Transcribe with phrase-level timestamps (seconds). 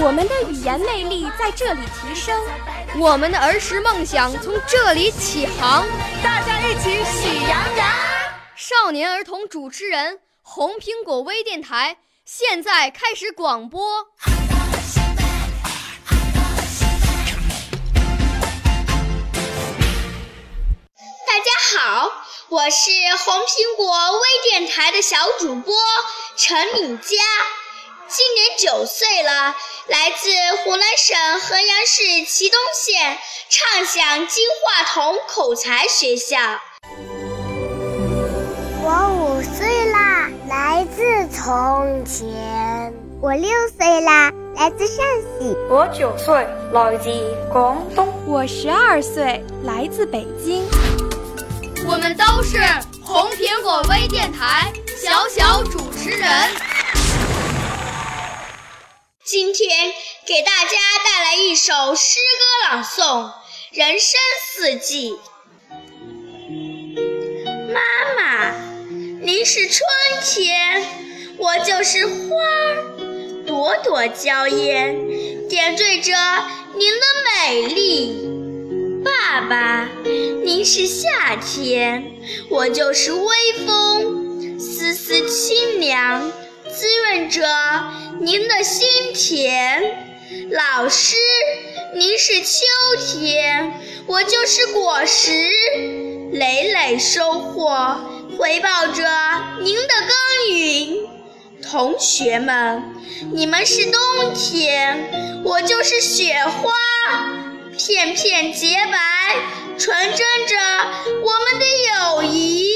[0.00, 2.40] 我们的语言魅力在这里提升，
[2.98, 5.86] 我们的儿时梦想从这里起航。
[6.22, 7.88] 大家一起喜羊羊。
[8.56, 11.98] 少年儿童主持人，红苹果微电台。
[12.24, 14.06] 现在开始广播。
[21.26, 22.12] 大家好，
[22.48, 22.90] 我是
[23.24, 25.74] 红苹果微电台的小主播
[26.36, 27.16] 陈敏佳，
[28.10, 29.54] 今年九岁了，
[29.86, 30.30] 来自
[30.64, 33.18] 湖南省衡阳市祁东县
[33.50, 36.38] 畅享金话筒口才学校。
[38.82, 45.04] 我五岁啦，来自从前，我六岁啦，来自陕
[45.38, 47.10] 西；我九岁，来自
[47.52, 50.66] 广东；我十二岁，来自北京。
[51.86, 52.58] 我们都是
[53.04, 54.57] 红苹果微电台
[60.28, 63.30] 给大家带来一首诗歌朗诵
[63.72, 65.12] 《人生四季》。
[67.72, 67.80] 妈
[68.14, 68.52] 妈，
[69.22, 69.80] 您是春
[70.22, 70.84] 天。
[71.38, 72.12] 我就是花
[72.44, 74.98] 儿，朵朵娇艳，
[75.48, 76.12] 点缀着
[76.76, 78.28] 您的美丽。
[79.02, 79.88] 爸爸，
[80.44, 82.04] 您是夏天，
[82.50, 83.26] 我就是微
[83.66, 86.30] 风，丝丝清凉，
[86.70, 87.48] 滋润着
[88.20, 90.04] 您的心田。
[90.50, 91.16] 老师，
[91.94, 92.60] 您是秋
[92.98, 95.32] 天，我就是果实，
[96.32, 97.96] 累累收获，
[98.36, 99.04] 回报着
[99.62, 101.08] 您的耕耘。
[101.62, 102.82] 同学们，
[103.32, 106.72] 你们是冬天，我就是雪花，
[107.78, 109.36] 片片洁白，
[109.78, 110.56] 纯真着
[111.22, 111.64] 我们的
[112.20, 112.68] 友谊。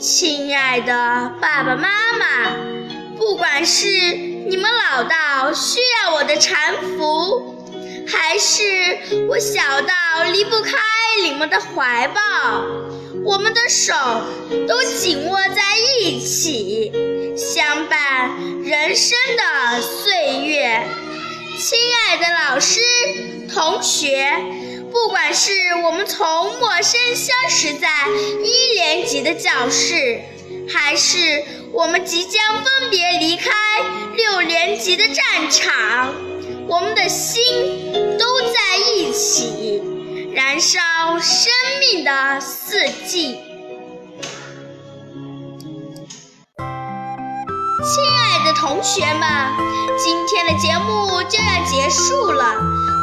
[0.00, 2.56] 亲爱的爸爸妈妈，
[3.16, 3.88] 不管是
[4.46, 7.56] 你们老到需要我的搀扶，
[8.06, 9.94] 还是我小到
[10.30, 10.72] 离不开
[11.22, 12.20] 你们的怀抱，
[13.24, 13.94] 我们的手
[14.68, 15.62] 都紧握在
[15.98, 16.92] 一起。
[17.36, 18.30] 相伴
[18.62, 20.86] 人生的岁月，
[21.58, 22.80] 亲爱的老师、
[23.52, 24.32] 同学，
[24.92, 25.50] 不管是
[25.84, 26.26] 我们从
[26.60, 27.88] 陌生相识在
[28.40, 30.20] 一年级的教室，
[30.68, 31.42] 还是
[31.74, 33.50] 我们即将分别离开
[34.14, 36.14] 六年级的战场，
[36.68, 37.42] 我们的心
[38.16, 39.82] 都在一起，
[40.32, 40.78] 燃烧
[41.20, 43.53] 生命的四季。
[48.54, 49.28] 同学们，
[49.98, 52.54] 今天的节目就要结束了。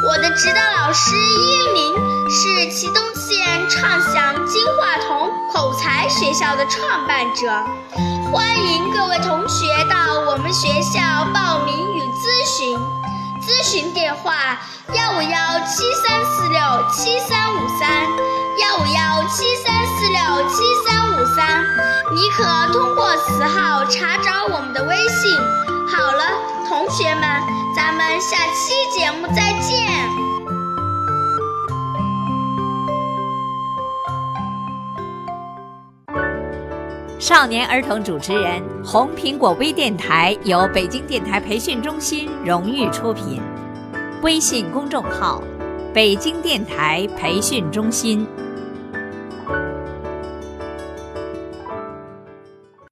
[0.04, 1.94] 我的指导老师英玲
[2.28, 7.50] 是祁东县畅享金话筒口才学校的创办者，
[8.32, 11.00] 欢迎各位同学到我们学校
[11.32, 12.78] 报名与咨询。
[13.40, 14.58] 咨询电话：
[14.94, 18.06] 幺五幺七三四六七三五三，
[18.58, 21.64] 幺五幺七三四六七三五三。
[22.14, 24.31] 你可通过此号查找。
[27.02, 27.22] 学们，
[27.74, 29.76] 咱们下期节目再见。
[37.18, 43.42] 少年儿童主持人，红苹果微电台由北京电台培训中心荣誉出品，
[44.22, 45.42] 微信公众号：
[45.92, 48.24] 北京电台培训中心。